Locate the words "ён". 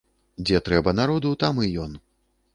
1.87-1.91